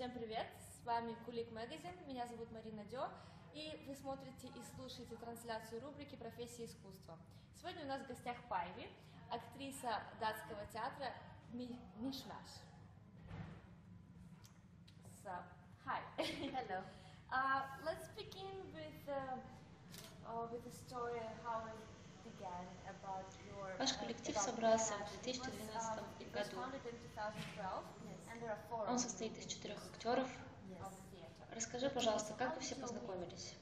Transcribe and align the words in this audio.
Всем 0.00 0.12
привет! 0.12 0.46
С 0.56 0.86
вами 0.86 1.14
Кулик 1.26 1.52
Магазин, 1.52 1.92
меня 2.06 2.26
зовут 2.26 2.50
Марина 2.52 2.82
Дё, 2.84 3.06
и 3.52 3.84
вы 3.86 3.94
смотрите 3.94 4.48
и 4.48 4.62
слушаете 4.74 5.14
трансляцию 5.16 5.82
рубрики 5.82 6.16
«Профессия 6.16 6.64
искусства». 6.64 7.18
Сегодня 7.60 7.84
у 7.84 7.86
нас 7.86 8.00
в 8.00 8.06
гостях 8.06 8.38
Пайви, 8.48 8.88
актриса 9.30 10.00
датского 10.18 10.64
театра 10.72 11.12
Ми 11.52 11.78
Мишмаш. 11.98 12.48
So, 15.22 15.32
hi. 15.84 16.00
Hello. 16.16 16.82
Uh, 17.30 17.60
let's 17.84 18.08
begin 18.16 18.56
with, 18.72 19.06
uh, 19.06 19.36
uh, 20.26 20.46
with 20.50 20.64
the 20.64 20.74
story 20.74 21.20
how 21.44 21.60
it 21.68 22.24
began 22.24 22.64
about 22.88 23.28
your... 23.46 23.76
Ваш 23.78 23.90
uh, 23.90 23.98
коллектив 24.00 24.38
собрался 24.38 24.94
в 24.94 25.26
teatr. 25.26 25.52
It 26.18 26.32
was, 26.32 26.48
2012 26.48 27.34
um, 27.36 27.56
году. 27.56 27.99
Founded 28.40 28.48
in 28.48 28.48
2012, 28.48 28.48
and 28.48 28.48
there 28.48 28.50
are 28.50 28.58
four 28.68 28.88
Он 28.88 28.98
состоит 28.98 29.36
из 29.38 29.46
четырех 29.46 29.78
актеров. 29.92 30.28
Расскажи, 31.54 31.90
пожалуйста, 31.90 32.34
как 32.38 32.54
вы 32.56 32.60
все 32.62 32.74
познакомились? 32.76 33.54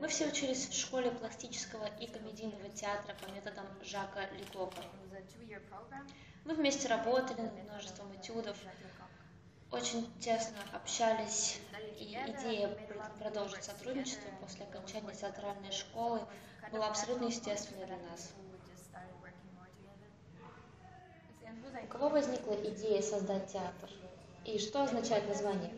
Мы 0.00 0.08
все 0.08 0.28
учились 0.28 0.68
в 0.68 0.72
школе 0.72 1.10
пластического 1.10 1.86
и 1.98 2.06
комедийного 2.06 2.68
театра 2.70 3.14
по 3.14 3.30
методам 3.32 3.66
Жака 3.82 4.26
Ликока. 4.30 4.82
Мы 6.44 6.54
вместе 6.54 6.88
работали 6.88 7.42
над 7.42 7.52
множеством 7.64 8.14
этюдов, 8.16 8.56
очень 9.70 10.10
тесно 10.20 10.58
общались, 10.72 11.60
и 11.98 12.14
идея 12.14 12.68
пр- 12.68 13.10
продолжить 13.18 13.62
сотрудничество 13.62 14.30
после 14.40 14.64
окончания 14.64 15.14
театральной 15.14 15.70
школы 15.70 16.20
была 16.72 16.88
абсолютно 16.88 17.26
естественной 17.26 17.86
для 17.86 17.98
нас. 17.98 18.32
We 18.40 18.58
just 18.72 18.88
started 18.90 19.14
working 19.20 19.52
more 19.54 19.68
together. 19.68 20.08
And 21.44 21.58
whose 21.58 21.59
У 21.82 21.86
кого 21.86 22.08
возникла 22.08 22.54
идея 22.54 23.02
создать 23.02 23.52
театр? 23.52 23.90
И 24.44 24.58
что 24.58 24.82
означает 24.82 25.28
название? 25.28 25.72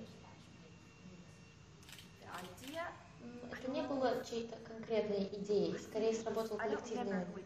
Это 3.50 3.70
не 3.70 3.82
было 3.82 4.24
чьей-то 4.24 4.56
конкретной 4.56 5.28
идеей, 5.32 5.78
скорее 5.78 6.14
сработал 6.14 6.56
коллективный 6.56 7.24
ум. 7.24 7.42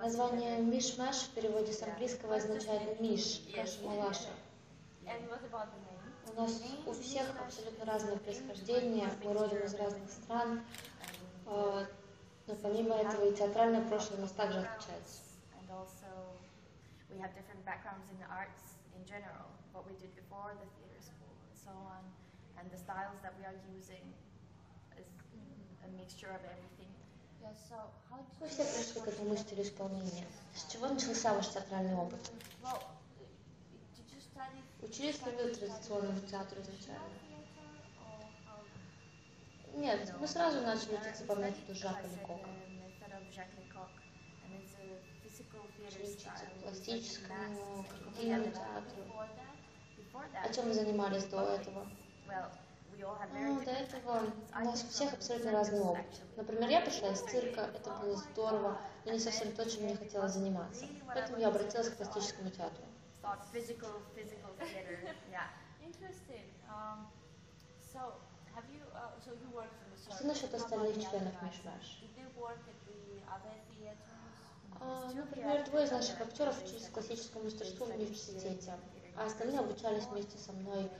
Название. 0.00 0.58
«Миш-Маш» 0.58 1.16
в 1.16 1.30
переводе 1.30 1.72
с 1.72 1.82
английского 1.82 2.36
означает 2.36 3.00
«миш», 3.00 3.40
name? 5.84 6.36
У 6.36 6.40
нас 6.40 6.62
у 6.86 6.92
всех 6.92 7.28
абсолютно 7.40 7.84
разное 7.84 8.16
происхождение, 8.16 9.08
мы 9.22 9.32
родом 9.32 9.58
из 9.58 9.74
разных 9.74 10.10
стран, 10.10 10.64
э, 11.46 11.86
но 12.46 12.54
помимо 12.56 12.96
этого 12.96 13.26
и 13.26 13.34
театральное 13.34 13.86
прошлое 13.86 14.18
у 14.18 14.22
нас 14.22 14.32
также 14.32 14.58
отличается. 14.58 15.22
And 17.09 17.09
also, 17.09 17.13
we 17.13 17.17
have 17.21 17.33
different 17.35 17.65
backgrounds 17.65 18.07
in 18.11 18.17
the 18.19 18.29
arts 18.29 18.75
in 18.95 19.05
general, 19.05 19.47
what 19.73 19.85
we 19.87 19.93
did 19.99 20.15
before 20.15 20.53
the 20.57 20.67
theater 20.77 21.01
school 21.01 21.33
and 21.41 21.55
so 21.57 21.71
on. 21.89 22.03
And 22.59 22.69
the 22.71 22.77
styles 22.77 23.19
that 23.21 23.33
we 23.37 23.45
are 23.45 23.57
using 23.75 24.03
is 24.97 25.07
a 25.83 25.89
mixture 25.97 26.31
of 26.31 26.41
everything. 26.45 26.91
Yeah, 27.41 27.51
so 27.69 27.75
how 28.09 28.19
Вы 28.39 28.47
did 28.47 28.53
все 28.53 28.63
пришли 28.65 29.01
к 29.01 29.07
этому 29.07 29.35
стилю 29.37 29.63
исполнения. 29.63 30.25
С 30.55 30.71
чего 30.71 30.87
начался 30.87 31.33
ваш 31.33 31.47
театральный 31.49 31.95
опыт? 31.95 32.31
well, 32.63 32.81
did 33.95 34.07
you 34.11 34.21
study 34.21 34.63
Учились 34.81 35.21
ли 35.25 35.31
вы 35.33 35.53
традиционному 35.53 36.19
театру 36.21 36.61
изначально? 36.61 37.09
theater 37.27 37.67
or 37.99 38.23
how? 38.45 38.63
Нет, 39.75 40.13
мы 40.19 40.27
сразу 40.27 40.61
начали 40.61 40.93
Uh, 40.95 41.01
учиться 41.01 41.23
we 41.23 41.27
по 41.27 41.33
studied, 41.33 41.45
методу 41.45 41.71
as 41.73 41.77
I 41.77 41.81
Жака 41.81 42.07
said, 42.07 42.25
Пластическому, 46.62 47.84
комедийному 47.88 48.52
театру. 48.52 49.02
That, 50.32 50.54
чем 50.54 50.64
вы 50.66 50.74
занимались 50.74 51.24
до 51.24 51.40
этого? 51.40 51.86
Ну, 53.32 53.64
до 53.64 53.70
этого 53.70 54.22
у 54.54 54.64
нас 54.64 54.84
у 54.84 54.88
всех 54.88 55.14
абсолютно 55.14 55.52
разный 55.52 55.80
опыт. 55.80 56.20
Например, 56.36 56.68
я 56.68 56.80
пришла 56.82 57.08
из 57.10 57.20
цирка, 57.20 57.62
это 57.62 57.90
было 58.00 58.16
здорово, 58.16 58.78
но 59.06 59.12
не 59.12 59.18
совсем 59.18 59.52
то, 59.52 59.68
чем 59.68 59.84
мне 59.84 59.96
хотелось 59.96 60.32
заниматься. 60.32 60.86
Поэтому 61.06 61.38
я 61.38 61.48
обратилась 61.48 61.88
к 61.88 61.96
пластическому 61.96 62.50
театру. 62.50 62.84
Что 70.14 70.26
насчет 70.26 70.54
остальных 70.54 70.94
членов? 70.96 71.42
Мишмаш? 71.42 72.02
А, 74.80 75.10
Например, 75.14 75.64
двое 75.66 75.84
из 75.84 75.90
наших 75.90 76.20
актеров 76.20 76.62
учились 76.64 76.88
классическому 76.88 77.44
мастерству 77.44 77.84
в 77.84 77.90
университете, 77.90 78.72
а 79.14 79.26
остальные 79.26 79.60
обучались 79.60 80.04
вместе 80.04 80.38
со 80.38 80.52
мной 80.52 80.90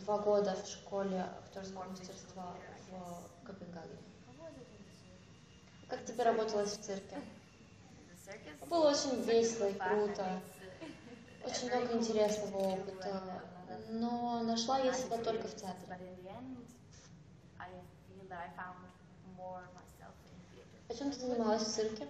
два 0.00 0.18
года 0.18 0.56
в 0.56 0.66
школе 0.66 1.26
актерского 1.44 1.84
мастерства 1.84 2.54
в 2.88 3.46
Копенгагене. 3.46 3.98
Как 5.88 6.04
тебе 6.04 6.24
работалось 6.24 6.76
в 6.76 6.80
цирке? 6.80 7.16
Было 8.68 8.90
очень 8.90 9.22
весело 9.22 9.66
и 9.66 9.74
круто, 9.74 10.40
очень 11.44 11.68
много 11.68 11.98
интересного 11.98 12.58
опыта, 12.58 13.42
но 13.90 14.42
нашла 14.42 14.78
я 14.78 14.92
себя 14.92 15.18
только 15.18 15.48
в 15.48 15.54
театре. 15.54 15.98
А 20.88 20.94
чем 20.94 21.10
ты 21.10 21.20
занималась 21.20 21.62
в 21.62 21.74
цирке? 21.74 22.08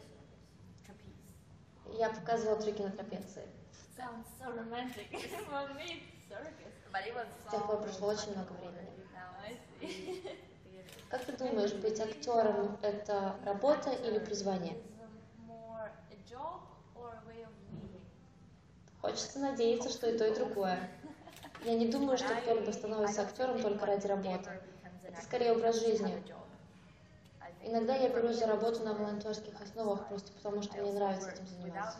Я 1.94 2.10
показывала 2.10 2.60
трюки 2.60 2.82
на 2.82 2.90
трапеции. 2.90 3.42
Sounds 3.96 4.26
so 4.38 4.54
romantic. 4.54 5.10
For 5.50 5.74
me, 5.74 6.02
it's 6.02 6.28
circus. 6.28 6.74
But 6.92 7.06
it 7.06 7.14
was 7.14 7.26
С 7.46 7.50
тех 7.50 7.66
пор 7.66 7.82
прошло 7.82 8.08
очень 8.08 8.32
много 8.32 8.52
времени. 8.52 8.88
Как 11.10 11.24
ты 11.24 11.32
думаешь, 11.32 11.72
быть 11.72 11.98
актером– 12.00 12.78
это 12.82 13.36
работа 13.44 13.90
или 13.90 14.18
призвание? 14.18 14.76
Хочется 19.00 19.38
надеяться, 19.38 19.88
что 19.90 20.10
и 20.10 20.18
то, 20.18 20.26
и 20.26 20.34
другое. 20.34 20.90
Я 21.64 21.76
не 21.76 21.88
думаю, 21.88 22.18
что 22.18 22.34
кто-либо 22.34 22.70
становится 22.72 23.22
актером 23.22 23.60
только 23.60 23.86
ради 23.86 24.06
работы. 24.06 24.50
Это 25.02 25.22
скорее 25.22 25.52
образ 25.52 25.80
жизни. 25.80 26.22
Иногда 27.70 27.94
я 27.96 28.08
берусь 28.08 28.38
за 28.38 28.46
работу 28.46 28.82
на 28.82 28.94
волонтерских 28.94 29.60
основах 29.60 30.08
просто 30.08 30.32
потому, 30.32 30.62
что 30.62 30.80
мне 30.80 30.90
нравится 30.90 31.30
этим 31.30 31.46
заниматься. 31.46 31.98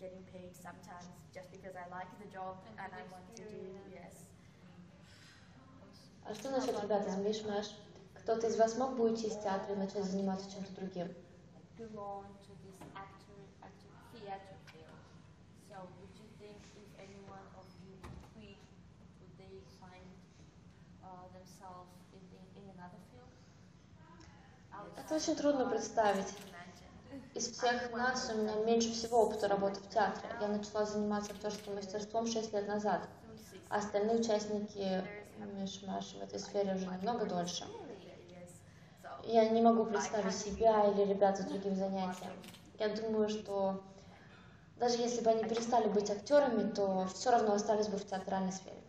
Getting 0.00 0.24
paid 0.32 0.56
sometimes 0.56 1.04
just 1.34 1.50
because 1.52 1.76
I 1.76 1.86
like 1.90 2.08
the 2.18 2.26
job 2.32 2.56
and 2.78 2.90
I 2.90 3.02
want 3.12 3.26
to 3.36 3.42
do 3.42 3.76
yes. 3.92 4.14
А 6.24 6.32
что 6.32 6.48
насчет 6.48 6.82
ребят 6.82 7.06
из 7.06 7.16
Мишмаш? 7.16 7.76
Кто-то 8.14 8.46
из 8.46 8.56
вас 8.56 8.78
мог 8.78 8.96
бы 8.96 9.04
уйти 9.04 9.26
из 9.26 9.36
театра 9.36 9.74
и 9.74 9.76
начать 9.76 10.04
заниматься 10.04 10.50
чем-то 10.50 10.72
другим? 10.72 11.14
belong 11.76 12.24
Это 24.96 25.14
очень 25.14 25.36
трудно 25.36 25.68
представить. 25.68 26.34
Из 27.34 27.48
всех 27.48 27.92
нас 27.92 28.30
у 28.34 28.38
меня 28.38 28.54
меньше 28.64 28.92
всего 28.92 29.22
опыта 29.22 29.48
работы 29.48 29.80
в 29.80 29.88
театре. 29.88 30.28
Я 30.40 30.48
начала 30.48 30.84
заниматься 30.84 31.32
актерским 31.32 31.74
мастерством 31.74 32.26
6 32.26 32.52
лет 32.52 32.66
назад, 32.66 33.08
а 33.68 33.78
остальные 33.78 34.18
участники 34.18 35.04
Мишмаш 35.38 36.14
в 36.14 36.22
этой 36.22 36.38
сфере 36.38 36.74
уже 36.74 36.86
намного 36.86 37.26
дольше. 37.26 37.64
Я 39.24 39.48
не 39.48 39.62
могу 39.62 39.84
представить 39.84 40.34
себя 40.34 40.86
или 40.90 41.04
ребят 41.04 41.36
за 41.36 41.44
другим 41.44 41.76
занятием. 41.76 42.32
Я 42.78 42.88
думаю, 42.88 43.28
что 43.28 43.82
даже 44.78 44.96
если 44.96 45.22
бы 45.22 45.30
они 45.30 45.44
перестали 45.44 45.88
быть 45.88 46.10
актерами, 46.10 46.70
то 46.70 47.06
все 47.14 47.30
равно 47.30 47.52
остались 47.52 47.88
бы 47.88 47.98
в 47.98 48.06
театральной 48.06 48.52
сфере. 48.52 48.80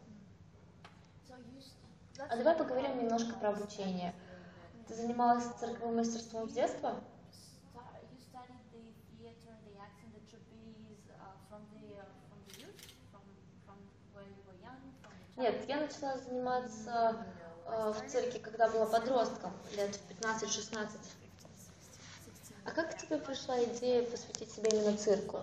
А 2.17 2.37
давай 2.37 2.55
поговорим 2.55 2.97
немножко 2.97 3.33
про 3.33 3.49
обучение. 3.49 4.13
Ты 4.91 4.97
занималась 4.97 5.45
цирковым 5.57 5.95
мастерством 5.95 6.49
с 6.49 6.51
детства? 6.51 6.95
Нет, 15.37 15.55
я 15.69 15.77
начала 15.77 16.17
заниматься 16.17 17.25
э, 17.67 17.93
в 17.93 18.11
цирке, 18.11 18.39
когда 18.39 18.67
была 18.67 18.85
подростком, 18.85 19.53
лет 19.77 19.95
в 19.95 20.21
15-16. 20.21 20.89
А 22.65 22.71
как 22.71 22.91
к 22.91 22.97
тебе 22.97 23.17
пришла 23.17 23.63
идея 23.63 24.03
посвятить 24.03 24.51
себя 24.51 24.71
именно 24.73 24.97
цирку? 24.97 25.39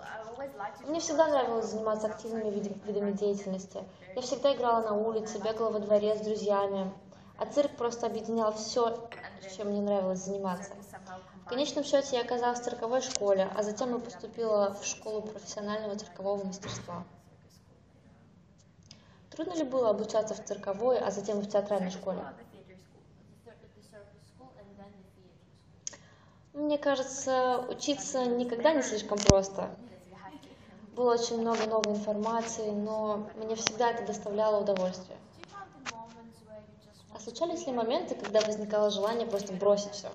Мне 0.87 1.01
всегда 1.01 1.27
нравилось 1.27 1.71
заниматься 1.71 2.09
активными 2.09 2.51
видами 2.51 3.13
деятельности. 3.13 3.83
Я 4.15 4.21
всегда 4.21 4.55
играла 4.55 4.83
на 4.83 4.93
улице, 4.93 5.39
бегала 5.39 5.71
во 5.71 5.79
дворе 5.79 6.17
с 6.17 6.21
друзьями. 6.21 6.93
А 7.39 7.47
цирк 7.47 7.71
просто 7.77 8.07
объединял 8.07 8.53
все, 8.53 9.09
чем 9.57 9.69
мне 9.69 9.81
нравилось 9.81 10.25
заниматься. 10.25 10.75
В 11.45 11.49
конечном 11.49 11.85
счете 11.85 12.17
я 12.17 12.23
оказалась 12.23 12.61
в 12.61 12.65
цирковой 12.65 13.01
школе, 13.01 13.49
а 13.57 13.63
затем 13.63 13.97
и 13.97 14.01
поступила 14.01 14.75
в 14.75 14.85
школу 14.85 15.23
профессионального 15.23 15.97
циркового 15.97 16.45
мастерства. 16.45 17.05
Трудно 19.31 19.55
ли 19.55 19.63
было 19.63 19.91
обучаться 19.91 20.35
в 20.35 20.45
цирковой, 20.45 20.99
а 20.99 21.11
затем 21.13 21.39
в 21.39 21.49
театральной 21.49 21.91
школе? 21.91 22.25
Мне 26.53 26.77
кажется, 26.77 27.65
учиться 27.71 28.25
никогда 28.27 28.75
не 28.75 28.83
слишком 28.83 29.17
просто. 29.19 29.71
Было 30.97 31.15
очень 31.15 31.41
много 31.41 31.67
новой 31.67 31.93
информации, 31.93 32.71
но 32.71 33.29
мне 33.37 33.55
всегда 33.55 33.93
это 33.93 34.05
доставляло 34.05 34.61
удовольствие. 34.61 35.17
Do 35.37 35.41
you 35.41 35.55
have 35.55 35.69
the 35.73 35.95
moments 35.95 36.43
where 36.45 36.59
you 36.59 36.75
just 36.85 37.01
А 37.09 37.13
want 37.13 37.17
случались 37.29 37.67
ли 37.67 37.73
моменты, 37.73 38.15
когда 38.15 38.41
возникало 38.41 38.91
желание 38.91 39.27
просто 39.27 39.53
бросить 39.53 39.93
все? 39.93 40.11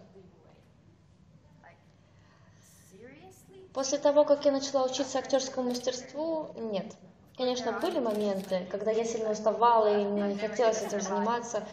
После 3.72 3.98
того, 3.98 4.24
как 4.26 4.46
я 4.46 4.52
начала 4.52 4.86
учиться 4.86 5.20
актерскому 5.20 5.70
мастерству, 5.70 6.52
нет. 6.56 6.96
Конечно, 7.38 7.80
были 7.80 8.00
моменты, 8.00 8.68
когда 8.70 8.92
я 8.92 9.04
сильно 9.04 9.32
уставала 9.32 10.00
и 10.00 10.06
мне 10.06 10.34
не 10.34 10.38
хотелось 10.38 10.82
этим 10.82 11.02
заниматься, 11.02 11.68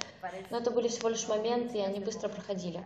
но 0.50 0.58
это 0.58 0.70
были 0.70 0.88
всего 0.88 1.10
лишь 1.10 1.28
моменты, 1.28 1.78
и 1.78 1.82
они 1.82 2.00
быстро 2.00 2.28
проходили. 2.28 2.84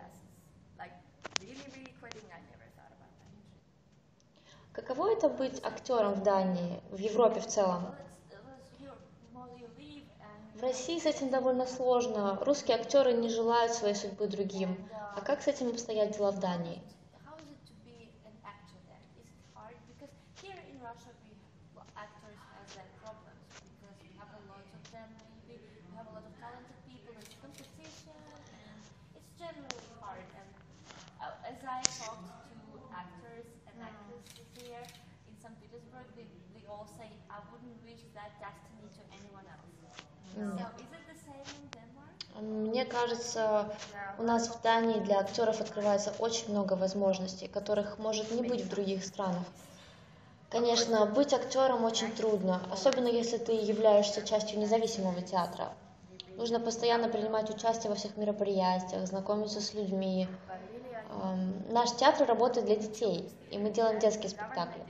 Каково 4.73 5.13
это 5.13 5.29
быть 5.29 5.63
актером 5.63 6.15
в 6.15 6.23
Дании, 6.23 6.81
в 6.91 6.97
Европе 6.97 7.39
в 7.39 7.47
целом? 7.47 7.85
Well, 7.85 7.95
it's, 8.19 8.33
it 8.33 8.43
was 8.43 8.81
your, 8.83 8.95
well, 9.33 9.47
you 9.57 9.67
leave 9.77 10.03
and 10.19 10.54
В 10.54 10.54
России 10.65 10.97
с 10.97 11.05
этим 11.05 11.29
довольно 11.29 11.67
сложно. 11.67 12.39
Русские 12.41 12.77
актеры 12.77 13.13
не 13.13 13.29
желают 13.29 13.71
своей 13.71 13.93
судьбы 13.93 14.25
другим. 14.25 14.75
А 15.15 15.21
как 15.21 15.43
с 15.43 15.47
этим 15.47 15.69
обстоят 15.69 16.17
дела 16.17 16.31
в 16.31 16.39
Дании? 16.39 16.81
That 38.15 38.41
problems 38.41 38.64
Мне 42.41 42.85
кажется, 42.85 43.73
у 44.17 44.23
нас 44.23 44.49
в 44.49 44.61
Дании 44.61 44.99
для 44.99 45.19
актеров 45.19 45.61
открывается 45.61 46.13
очень 46.19 46.51
много 46.51 46.73
возможностей, 46.73 47.47
которых 47.47 47.97
может 47.99 48.31
не 48.31 48.41
быть 48.41 48.61
в 48.61 48.69
других 48.69 49.05
странах. 49.05 49.43
Конечно, 50.49 51.05
быть 51.05 51.33
актером 51.33 51.83
очень 51.85 52.11
трудно, 52.11 52.61
особенно 52.71 53.07
если 53.07 53.37
ты 53.37 53.53
являешься 53.53 54.21
частью 54.21 54.59
независимого 54.59 55.21
театра. 55.21 55.73
Нужно 56.37 56.59
постоянно 56.59 57.07
принимать 57.07 57.49
участие 57.49 57.89
во 57.89 57.95
всех 57.95 58.17
мероприятиях, 58.17 59.07
знакомиться 59.07 59.61
с 59.61 59.73
людьми. 59.73 60.27
Наш 61.71 61.91
театр 61.93 62.27
работает 62.27 62.65
для 62.65 62.75
детей, 62.75 63.29
и 63.51 63.57
мы 63.57 63.69
делаем 63.69 63.99
детские 63.99 64.29
спектакли. 64.29 64.83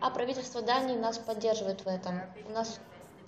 А 0.00 0.10
правительство 0.10 0.60
Дании 0.60 0.96
нас 0.96 1.18
поддерживает 1.18 1.82
в 1.82 1.86
этом. 1.86 2.20
У 2.46 2.50
нас 2.52 2.78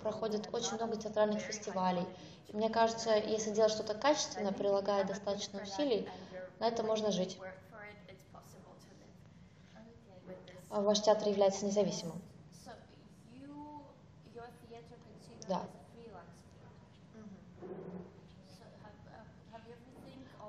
проходит 0.05 0.53
очень 0.53 0.75
много 0.75 0.97
театральных 0.97 1.41
фестивалей. 1.41 2.05
И 2.47 2.55
мне 2.55 2.69
кажется, 2.69 3.15
если 3.15 3.49
делать 3.49 3.71
что-то 3.71 3.95
качественно, 3.95 4.53
прилагая 4.53 5.03
достаточно 5.03 5.59
усилий, 5.63 6.07
на 6.59 6.67
это 6.67 6.83
можно 6.83 7.11
жить. 7.11 7.39
А 10.69 10.81
Ваш 10.81 11.01
театр 11.01 11.27
является 11.27 11.65
независимым. 11.65 12.21
Да. 15.47 15.63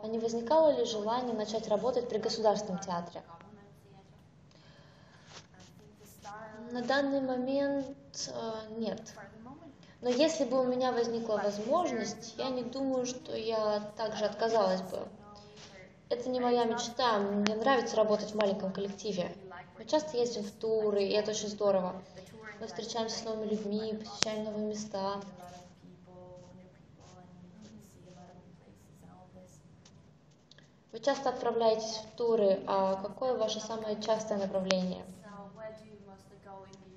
А 0.03 0.07
не 0.07 0.19
возникало 0.19 0.77
ли 0.77 0.85
желание 0.85 1.35
начать 1.35 1.67
работать 1.69 2.11
при 2.11 2.19
государственном 2.19 2.79
театре? 2.81 3.23
На 6.73 6.83
данный 6.83 7.23
момент 7.23 8.31
э, 8.35 8.53
нет. 8.77 9.01
Но 10.07 10.13
если 10.13 10.45
бы 10.45 10.61
у 10.61 10.63
меня 10.63 10.93
возникла 10.93 11.37
возможность, 11.37 12.35
я 12.39 12.49
не 12.49 12.63
думаю, 12.63 13.07
что 13.07 13.37
я 13.37 13.81
также 13.97 14.25
отказалась 14.25 14.81
бы. 14.83 15.01
Это 16.11 16.29
не 16.29 16.39
моя 16.39 16.63
мечта. 16.63 17.19
Мне 17.19 17.57
нравится 17.57 17.97
работать 17.97 18.31
в 18.31 18.37
маленьком 18.37 18.73
коллективе. 18.73 19.35
Мы 19.77 19.85
часто 19.85 20.17
ездим 20.17 20.45
в 20.45 20.53
туры, 20.53 21.03
и 21.03 21.11
это 21.11 21.33
очень 21.33 21.49
здорово. 21.49 22.01
Мы 22.61 22.69
встречаемся 22.69 23.19
с 23.19 23.25
новыми 23.25 23.49
людьми, 23.49 23.99
посещаем 23.99 24.45
новые 24.45 24.67
места. 24.69 25.21
Вы 30.93 31.01
часто 31.01 31.31
отправляетесь 31.31 31.97
в 31.97 32.17
туры, 32.17 32.61
а 32.69 32.95
какое 33.03 33.37
ваше 33.37 33.59
самое 33.59 34.01
частое 34.01 34.39
направление? 34.39 35.05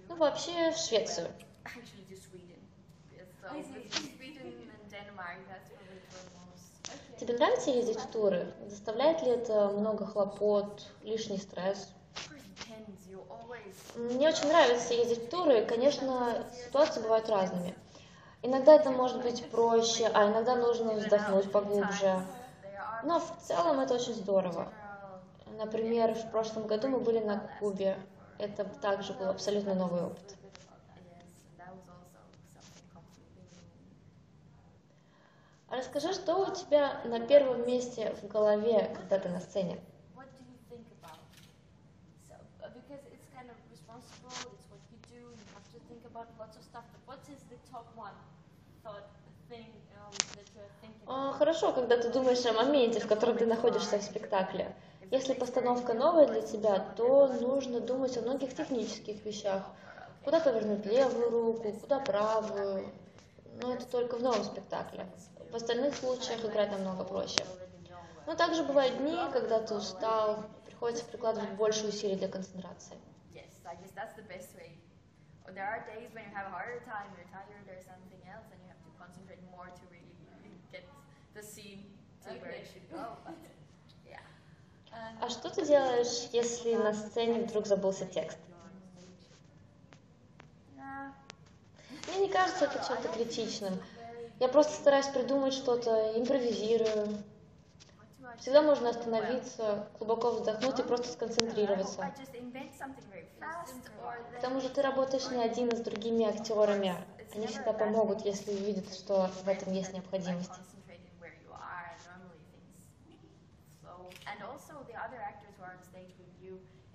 Ну, 0.09 0.15
вообще 0.15 0.71
в 0.71 0.77
Швецию. 0.77 1.31
Тебе 7.19 7.33
нравится 7.33 7.69
ездить 7.69 7.99
в 7.99 8.11
туры? 8.11 8.53
Доставляет 8.69 9.21
ли 9.23 9.29
это 9.29 9.69
много 9.69 10.05
хлопот, 10.05 10.87
лишний 11.03 11.37
стресс? 11.37 11.89
Мне 13.95 14.29
очень 14.29 14.47
нравится 14.47 14.93
ездить 14.93 15.25
в 15.25 15.29
туры. 15.29 15.65
Конечно, 15.65 16.45
ситуации 16.65 17.01
бывают 17.01 17.27
разными. 17.29 17.75
Иногда 18.41 18.75
это 18.75 18.91
может 18.91 19.21
быть 19.21 19.49
проще, 19.51 20.09
а 20.13 20.29
иногда 20.31 20.55
нужно 20.55 20.93
вздохнуть 20.93 21.51
поглубже. 21.51 22.23
Но 23.03 23.19
в 23.19 23.37
целом 23.45 23.79
это 23.81 23.95
очень 23.95 24.13
здорово. 24.13 24.71
Например, 25.57 26.13
в 26.13 26.31
прошлом 26.31 26.67
году 26.67 26.87
мы 26.87 26.99
были 26.99 27.19
на 27.19 27.39
Кубе. 27.59 27.97
Это 28.37 28.63
также 28.63 29.13
был 29.13 29.29
абсолютно 29.29 29.73
новый 29.75 30.03
опыт. 30.03 30.35
Yes, 30.95 31.27
and 31.49 31.59
that 31.59 31.71
was 31.75 31.83
also 31.91 32.19
something 32.55 32.87
completely 32.93 33.43
new. 33.43 33.89
А 35.69 35.77
расскажи, 35.77 36.13
что 36.13 36.37
у 36.37 36.53
тебя 36.53 36.99
на 37.05 37.19
первом 37.19 37.67
месте 37.67 38.15
в 38.21 38.27
голове, 38.27 38.91
когда 38.95 39.19
ты 39.19 39.29
на 39.29 39.39
сцене? 39.39 39.79
Хорошо, 51.39 51.71
когда 51.71 51.97
ты 51.97 52.09
думаешь 52.09 52.45
о 52.45 52.53
моменте, 52.53 52.99
в 52.99 53.07
котором 53.07 53.37
ты 53.37 53.45
находишься 53.45 53.97
в 53.97 54.03
спекле. 54.03 54.75
Если 55.09 55.33
постановка 55.33 55.93
новая 55.93 56.27
для 56.27 56.41
тебя, 56.41 56.79
то 56.95 57.27
нужно 57.27 57.79
думать 57.79 58.17
о 58.17 58.21
многих 58.21 58.55
технических 58.55 59.23
вещах. 59.25 59.63
Куда 60.23 60.39
повернуть 60.39 60.85
левую 60.85 61.29
руку, 61.29 61.71
куда 61.73 61.99
правую. 61.99 62.91
Но 63.61 63.73
это 63.73 63.85
только 63.85 64.15
в 64.15 64.23
новом 64.23 64.43
спектакле. 64.43 65.05
В 65.51 65.55
остальных 65.55 65.95
случаях 65.95 66.43
играть 66.45 66.71
намного 66.71 67.03
проще. 67.03 67.43
Но 68.25 68.35
также 68.35 68.63
бывают 68.63 68.97
дни, 68.97 69.17
когда 69.33 69.59
ты 69.59 69.73
устал, 69.73 70.45
приходится 70.65 71.03
прикладывать 71.05 71.51
больше 71.51 71.87
усилий 71.87 72.15
для 72.15 72.27
концентрации. 72.27 72.95
А 85.21 85.29
что 85.29 85.49
ты 85.49 85.65
делаешь, 85.65 86.29
если 86.31 86.75
на 86.75 86.93
сцене 86.93 87.41
вдруг 87.41 87.67
забылся 87.67 88.05
текст? 88.05 88.37
Yeah. 90.75 91.11
Мне 92.07 92.18
не 92.29 92.33
кажется 92.33 92.65
это 92.65 92.85
чем-то 92.87 93.07
критичным. 93.07 93.73
Я 94.39 94.47
просто 94.49 94.73
стараюсь 94.73 95.07
придумать 95.07 95.53
что-то, 95.53 96.13
импровизирую. 96.15 97.23
Всегда 98.37 98.61
можно 98.61 98.89
остановиться, 98.89 99.87
глубоко 99.97 100.31
вздохнуть 100.31 100.79
и 100.79 100.83
просто 100.83 101.11
сконцентрироваться. 101.11 102.13
К 104.37 104.41
тому 104.41 104.61
же 104.61 104.69
ты 104.69 104.81
работаешь 104.83 105.29
не 105.31 105.43
один, 105.43 105.73
а 105.73 105.75
с 105.75 105.81
другими 105.81 106.25
актерами. 106.25 106.95
Они 107.33 107.47
всегда 107.47 107.73
помогут, 107.73 108.23
если 108.23 108.51
увидят, 108.51 108.93
что 108.93 109.31
в 109.43 109.49
этом 109.49 109.73
есть 109.73 109.93
необходимость. 109.93 110.51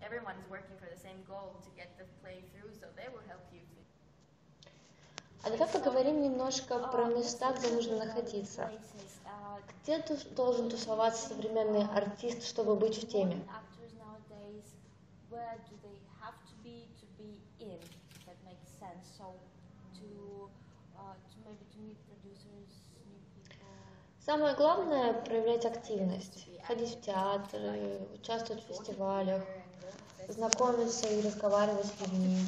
everyone 0.04 0.36
is 0.36 0.48
working 0.50 0.76
for 0.78 0.86
the 0.94 1.00
same 1.00 1.16
goal 1.26 1.56
to 1.64 1.70
get 1.80 1.88
the 1.96 2.04
play 2.20 2.44
through, 2.52 2.70
so 2.78 2.86
they 2.94 3.08
will 3.08 3.24
help 3.26 3.42
you. 3.50 3.73
А 5.44 5.50
давай 5.50 5.68
поговорим 5.68 6.22
немножко 6.22 6.78
про 6.78 7.04
места, 7.04 7.52
где 7.52 7.68
нужно 7.68 7.96
находиться. 7.98 8.62
uh, 8.62 9.60
Где 9.82 9.98
должен 10.34 10.70
тусоваться 10.70 11.28
современный 11.28 11.86
артист, 11.94 12.46
чтобы 12.46 12.76
быть 12.76 12.96
в 12.96 13.06
теме? 13.06 13.46
Самое 24.24 24.56
главное– 24.56 25.12
проявлять 25.26 25.66
активность, 25.66 26.48
ходить 26.66 26.96
в 26.96 27.00
театры, 27.02 28.08
участвовать 28.14 28.64
в 28.64 28.68
фестивалях, 28.68 29.42
знакомиться 30.28 31.06
и 31.08 31.20
разговаривать 31.20 31.84
с 31.84 32.00
людьми. 32.00 32.46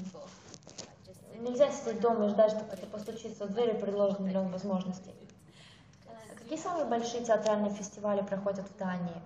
Нельзя 1.41 1.71
сидеть 1.71 2.01
дома 2.01 2.27
и 2.27 2.29
ждать, 2.29 2.53
что 2.53 2.65
кто-то 2.65 2.87
постучится 2.87 3.47
в 3.47 3.53
дверь 3.53 3.77
и 3.77 3.81
предложит 3.81 4.21
миллион 4.21 4.51
возможностей. 4.51 5.15
Какие 6.37 6.59
самые 6.59 6.87
большие 6.87 7.25
театральные 7.25 7.73
фестивали 7.73 8.23
проходят 8.23 8.69
в 8.69 8.77
Дании? 8.79 9.21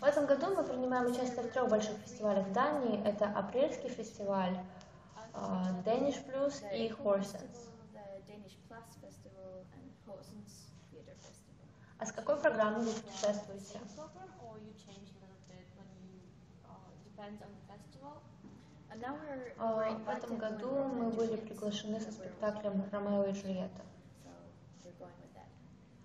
В 0.00 0.04
этом 0.04 0.26
году 0.26 0.54
мы 0.54 0.64
принимаем 0.64 1.10
участие 1.10 1.42
в 1.42 1.52
трех 1.52 1.68
больших 1.68 1.96
фестивалях 1.98 2.46
в 2.46 2.52
Дании. 2.52 3.04
Это 3.04 3.26
апрельский 3.26 3.90
фестиваль, 3.90 4.58
а, 5.34 5.66
Danish 5.84 6.24
Plus 6.26 6.54
и 6.74 6.88
Horsens. 6.88 7.68
А 11.98 12.06
с 12.06 12.12
какой 12.12 12.36
программой 12.36 12.84
вы 12.84 12.92
путешествуете? 12.92 13.78
В 18.90 20.08
этом 20.08 20.36
году 20.36 20.70
мы 20.70 21.10
были 21.10 21.36
приглашены 21.36 22.00
со 22.00 22.10
спектаклем 22.10 22.84
«Ромео 22.90 23.24
и 23.24 23.32
Джульетта». 23.32 23.82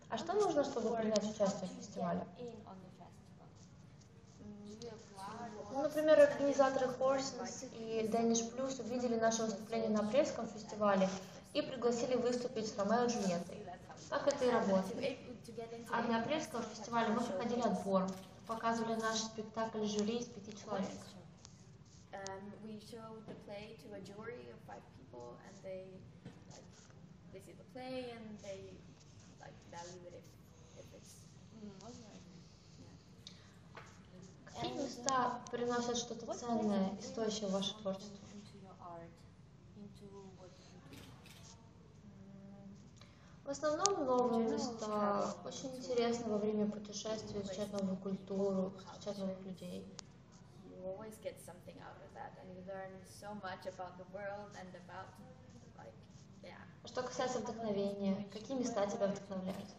А 0.09 0.17
что 0.17 0.33
нужно, 0.33 0.63
чтобы 0.63 0.95
принять 0.95 1.23
участие 1.23 1.67
в 1.69 1.73
фестивале? 1.73 2.21
Ну, 5.71 5.81
например, 5.81 6.19
организаторы 6.19 6.85
Horsens 6.99 7.67
и 7.73 8.07
Danish 8.07 8.55
Plus 8.55 8.79
увидели 8.81 9.19
наше 9.19 9.43
выступление 9.43 9.89
на 9.89 10.01
апрельском 10.01 10.47
фестивале 10.47 11.09
и 11.53 11.61
пригласили 11.61 12.15
выступить 12.15 12.67
с 12.67 12.77
Ромео 12.77 13.05
и 13.05 13.07
Джульеттой. 13.09 13.65
Так 14.09 14.27
это 14.27 14.45
и 14.45 14.51
работает. 14.51 15.17
А 15.91 16.03
на 16.03 16.21
апрельском 16.21 16.61
фестивале 16.63 17.09
мы 17.09 17.21
проходили 17.21 17.61
отбор, 17.61 18.07
показывали 18.47 18.95
наш 19.01 19.17
спектакль 19.17 19.85
жюри 19.85 20.19
из 20.19 20.27
пяти 20.27 20.55
человек. 20.55 20.87
Um, 22.15 22.43
we 22.63 22.79
showed 22.79 23.21
the 23.27 23.35
play 23.45 23.75
to 23.83 23.87
a 23.95 24.01
jury 24.01 24.47
of 24.51 24.59
five 24.67 24.83
people, 24.97 25.37
and 25.45 25.53
they 25.63 25.83
like 26.51 26.69
they 27.33 27.39
see 27.39 27.55
the 27.59 27.67
play 27.75 28.11
and 28.15 28.25
they 28.41 28.71
like 29.43 29.55
value 29.71 30.01
it 30.07 30.15
if, 30.15 30.27
if 30.79 30.87
it's 30.95 31.25
Mm. 31.55 31.71
Какие 34.43 34.73
места 34.73 35.41
приносят 35.51 35.97
что-то 35.97 36.33
ценное 36.33 36.95
и 36.99 37.01
стоящее 37.01 37.49
в 37.49 37.53
ваше 37.53 37.75
творчество? 37.79 38.25
В 43.43 43.49
основном 43.49 44.05
новые 44.05 44.49
места. 44.49 45.35
Очень 45.45 45.75
интересно 45.77 46.29
во 46.29 46.37
время 46.39 46.69
путешествий 46.69 47.41
изучать 47.41 47.71
новую 47.73 47.97
культуру, 47.97 48.73
встречать 48.79 49.19
новых 49.19 49.39
людей. 49.41 49.85
Always 50.85 51.17
get 51.23 51.35
something 51.41 51.77
out 51.81 51.97
of 52.05 52.09
that, 52.13 52.31
and 52.39 52.47
you 52.55 52.61
learn 52.67 52.93
so 53.09 53.29
much 53.41 53.65
about 53.65 53.97
the 53.97 54.07
world 54.13 54.51
and 54.59 54.69
about 54.85 55.09
like 55.77 55.97
yeah. 56.43 56.61
А 56.83 56.87
что 56.87 57.01
касается 57.03 57.39
вдохновения, 57.39 58.15
какие 58.31 58.57
места 58.57 58.85
тебя 58.87 59.07
вдохновляют? 59.07 59.69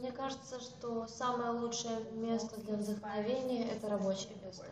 Мне 0.00 0.12
кажется, 0.12 0.58
что 0.60 1.06
самое 1.08 1.50
лучшее 1.50 2.00
место 2.12 2.58
для 2.62 2.76
вдохновения– 2.76 3.70
это 3.70 3.90
рабочее 3.90 4.34
место. 4.42 4.64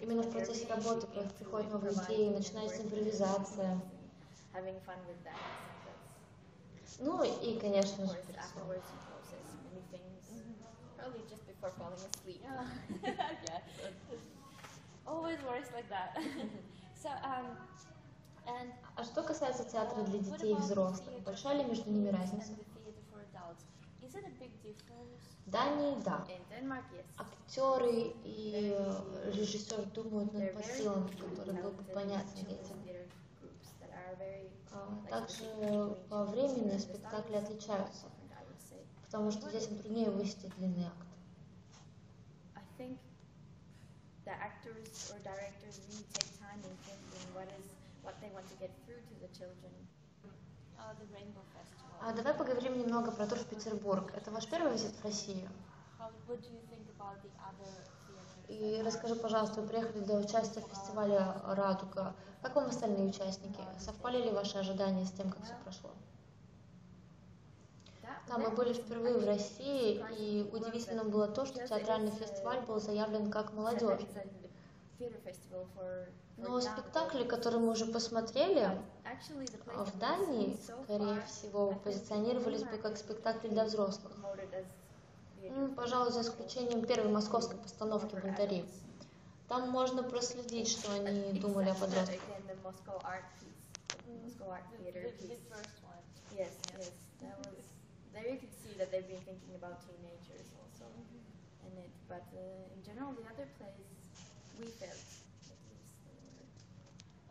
Именно 0.00 0.22
в 0.22 0.30
процессе 0.32 0.66
работы 0.66 1.06
при- 1.06 1.28
приходят 1.38 1.70
новые 1.72 1.94
идеи, 1.94 2.30
начинается 2.30 2.82
импровизация. 2.82 3.80
Having 4.52 4.80
fun 4.84 4.98
with 5.06 5.22
that. 5.24 5.38
Ну 7.00 7.22
и, 7.22 7.58
конечно 7.58 8.06
же, 8.06 8.12
course, 8.12 8.26
перед 8.26 8.44
сном. 8.44 8.70
afterwards 8.70 8.84
you 8.92 8.98
process 9.08 9.46
many 9.64 9.82
things. 9.90 10.22
Probably 10.96 11.22
just 11.28 11.46
before 11.46 11.70
falling 11.78 11.94
asleep. 11.94 12.42
yeah. 12.42 13.58
Always 15.06 15.38
works 15.42 15.70
like 15.74 15.88
that. 15.88 16.16
so, 17.02 17.08
um, 17.24 17.56
and 18.46 18.72
А 18.94 19.04
что 19.04 19.22
касается 19.22 19.64
театра 19.64 20.02
для 20.04 20.18
детей 20.18 20.52
и 20.52 20.54
взрослых, 20.54 21.22
большая 21.24 21.56
ли 21.56 21.64
между 21.64 21.90
ними 21.90 22.08
разница? 22.10 22.52
В 25.46 25.50
Дании– 25.50 26.00
да. 26.04 26.24
Актеры 27.16 28.12
и 28.24 28.74
э, 28.76 29.30
режиссер 29.32 29.86
думают 29.86 30.32
над 30.34 30.54
посылом, 30.54 31.08
который 31.08 31.62
был 31.62 31.70
бы 31.72 31.82
понятен 31.84 32.44
детям. 32.46 32.78
А, 34.92 35.20
Также 35.20 35.96
по 36.10 36.24
времени 36.24 36.76
спектакли 36.78 37.36
отличаются, 37.36 38.06
потому 39.06 39.30
что 39.30 39.50
детям 39.50 39.78
труднее 39.78 40.10
высидеть 40.10 40.54
длинный 40.56 40.84
акт. 40.86 41.06
I 42.54 42.62
think 42.78 42.98
the 44.24 44.32
actors 44.32 45.12
or 45.12 45.18
directors 45.22 45.80
really 45.88 46.04
take 46.12 46.30
time 46.38 46.60
in 46.64 46.74
thinking 46.84 47.34
what 47.34 47.48
is 47.58 47.64
what 48.02 48.14
they 48.20 48.30
want 48.34 48.46
to 48.48 48.56
get 48.60 48.70
through 48.84 49.00
to 49.08 49.14
the 49.20 49.28
children. 49.38 49.72
Uh, 50.78 50.92
the 50.98 51.06
Rainbow 51.14 51.44
Festival. 51.54 51.96
А 52.00 52.12
давай 52.12 52.34
поговорим 52.34 52.78
немного 52.78 53.12
про 53.12 53.26
тур 53.26 53.38
в 53.38 53.46
Петербург. 53.46 54.12
Это 54.14 54.30
ваш 54.30 54.46
первый 54.48 54.72
визит 54.72 54.92
в 54.96 55.04
Россию? 55.04 55.48
How, 55.98 56.10
what 56.26 56.40
do 56.42 56.48
you 56.50 56.60
think 56.68 56.86
about 56.98 57.22
the 57.22 57.30
other 57.38 57.70
theaters? 57.70 57.91
И 58.52 58.82
расскажи, 58.84 59.14
пожалуйста, 59.14 59.62
вы 59.62 59.68
приехали 59.68 60.04
для 60.04 60.16
участия 60.16 60.60
в 60.60 60.68
фестивале 60.68 61.18
«Радуга». 61.46 62.14
Как 62.42 62.54
вам 62.54 62.66
остальные 62.66 63.08
участники? 63.08 63.60
Совпали 63.78 64.22
ли 64.22 64.30
ваши 64.30 64.58
ожидания 64.58 65.06
с 65.06 65.12
тем, 65.12 65.30
как 65.30 65.42
все 65.42 65.54
прошло? 65.64 65.90
Да, 68.28 68.36
мы 68.36 68.50
были 68.50 68.74
впервые 68.74 69.16
в 69.16 69.24
России, 69.24 70.04
и 70.18 70.50
удивительным 70.52 71.08
было 71.10 71.28
то, 71.28 71.46
что 71.46 71.66
театральный 71.66 72.10
фестиваль 72.10 72.60
был 72.66 72.78
заявлен 72.78 73.30
как 73.30 73.54
молодежь. 73.54 74.02
Но 76.36 76.60
спектакли, 76.60 77.24
которые 77.24 77.60
мы 77.60 77.72
уже 77.72 77.86
посмотрели, 77.86 78.78
в 79.64 79.98
Дании, 79.98 80.58
скорее 80.62 81.22
всего, 81.22 81.72
позиционировались 81.82 82.64
бы 82.64 82.76
как 82.76 82.98
спектакли 82.98 83.48
для 83.48 83.64
взрослых. 83.64 84.12
Ну, 85.50 85.74
пожалуй, 85.74 86.12
за 86.12 86.22
исключением 86.22 86.84
первой 86.84 87.10
московской 87.10 87.56
постановки 87.58 88.14
«Бунтари». 88.14 88.64
Там 89.48 89.68
можно 89.70 90.02
проследить, 90.02 90.68
что 90.68 90.92
они 90.94 91.38
думали 91.40 91.70
о 91.70 91.74
подростках. 91.74 92.20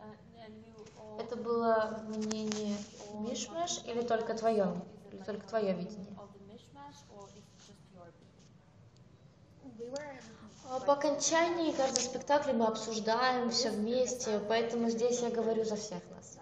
Uh. 0.01 0.07
Uh, 1.01 1.19
Это 1.19 1.35
было 1.35 2.01
мнение 2.07 2.77
Мишмеш 3.19 3.81
или 3.85 4.01
только 4.01 4.35
твое, 4.35 4.81
или 5.11 5.23
только 5.23 5.47
твое 5.47 5.73
видение? 5.73 6.15
Of 6.17 6.29
the 6.33 6.39
mishmash, 6.49 6.97
or 7.13 7.27
it's 7.35 7.67
just 7.67 7.83
your 7.93 8.07
opinion? 8.07 8.45
We 9.63 9.69
were. 9.69 9.70
А 9.70 9.70
По 10.85 10.93
окончании 10.93 11.73
каждого 11.73 12.03
спектакля 12.03 12.53
мы 12.53 12.65
обсуждаем 12.65 13.49
все 13.49 13.71
вместе, 13.71 14.39
поэтому 14.47 14.89
здесь 14.89 15.21
я 15.21 15.29
говорю 15.29 15.65
за 15.65 15.75
всех 15.75 16.01
нас. 16.11 16.37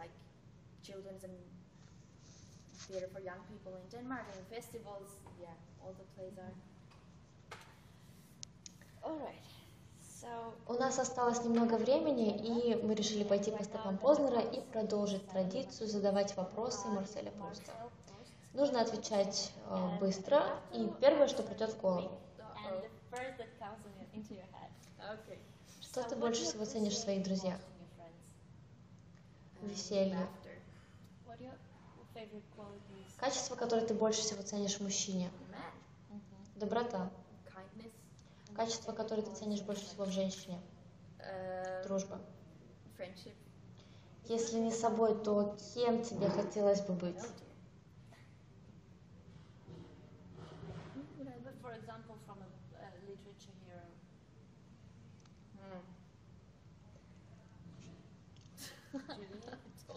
У 10.68 10.74
нас 10.74 11.00
осталось 11.00 11.44
немного 11.44 11.76
времени, 11.76 12.36
и 12.38 12.76
мы 12.84 12.94
решили 12.94 13.24
пойти 13.24 13.52
по 13.52 13.64
стопам 13.64 13.98
Познера 13.98 14.42
и 14.42 14.62
продолжить 14.62 15.28
традицию 15.30 15.88
задавать 15.88 16.36
вопросы 16.38 16.88
Марселя 16.88 17.32
Пруста. 17.32 17.72
Нужно 18.54 18.82
отвечать 18.82 19.52
э, 19.70 20.00
быстро, 20.00 20.44
и 20.74 20.88
первое, 21.00 21.28
что 21.28 21.44
придет 21.44 21.72
в 21.72 21.82
голову. 21.82 22.12
Что 25.82 26.04
ты 26.04 26.16
больше 26.16 26.44
всего 26.44 26.66
ценишь 26.66 26.94
в 26.94 27.00
своих 27.00 27.24
друзьях? 27.24 27.60
Веселье. 29.62 30.28
Качество, 33.18 33.56
которое 33.56 33.86
ты 33.86 33.94
больше 33.94 34.22
всего 34.22 34.42
ценишь 34.44 34.76
в 34.76 34.82
мужчине. 34.82 35.30
Man. 35.52 36.22
Доброта. 36.56 37.10
Качество, 38.56 38.94
которое 38.94 39.22
ты 39.22 39.34
ценишь 39.36 39.62
больше 39.62 39.86
всего 39.86 40.06
в 40.06 40.12
женщине. 40.12 40.60
Uh, 41.20 41.84
Дружба. 41.88 42.20
Если 44.26 44.60
не 44.60 44.72
собой, 44.72 45.16
то 45.24 45.58
кем 45.74 46.04
тебе 46.04 46.30
хотелось 46.30 46.82
бы 46.82 46.94
быть? 46.94 47.18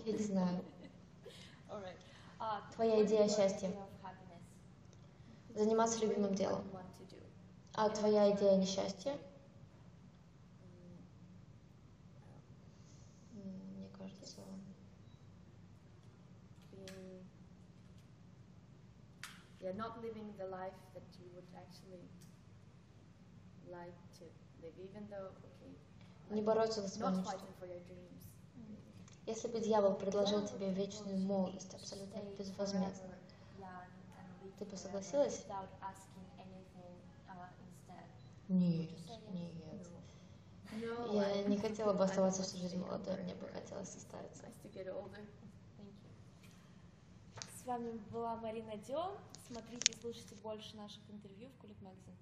Я 0.04 0.12
не 0.12 0.18
знаю. 0.18 0.64
Uh, 2.40 2.60
Твоя 2.74 3.04
идея 3.04 3.28
счастья? 3.28 3.70
Заниматься 5.54 6.00
любимым 6.00 6.34
делом. 6.34 6.64
А 7.74 7.88
твоя 7.88 8.30
идея 8.34 8.56
несчастья? 8.56 9.16
Мне 13.32 13.88
кажется, 13.96 14.40
being 16.72 17.22
yeah 19.60 19.72
not 19.72 20.02
living 20.02 20.34
the 20.36 20.46
life 20.48 20.74
that 20.94 21.02
you 21.18 21.30
would 21.34 21.48
actually 21.54 22.02
like 23.70 23.94
to 24.18 24.24
live 24.62 24.74
even 24.78 25.06
though 25.08 25.30
okay 25.46 25.72
не 26.30 26.42
бороться 26.42 26.82
за 26.82 26.88
свою 26.88 27.16
мечту. 27.16 27.46
Если 29.26 29.48
бы 29.48 29.60
дьявол 29.60 29.94
предложил 29.94 30.46
тебе 30.46 30.70
вечную 30.72 31.18
молодость, 31.18 31.74
абсолютно 31.74 32.18
безвозмездно, 32.38 33.14
ты 34.58 34.64
бы 34.64 34.76
согласилась? 34.76 35.44
Нет, 38.48 38.90
нет. 39.32 39.86
Я 41.12 41.44
не 41.44 41.56
хотела 41.58 41.92
бы 41.92 42.04
оставаться 42.04 42.42
всю 42.42 42.58
жизнь 42.58 42.78
молодой, 42.78 43.16
мне 43.22 43.34
бы 43.34 43.46
хотелось 43.48 43.94
остаться. 43.96 44.44
С 47.54 47.64
вами 47.66 47.92
была 48.10 48.36
Марина 48.36 48.76
Дё. 48.76 49.16
Смотрите 49.46 49.92
и 49.92 49.96
слушайте 50.00 50.34
больше 50.36 50.76
наших 50.76 51.02
интервью 51.10 51.48
в 51.50 51.56
Кулик 51.60 51.76
Magazine. 51.80 52.16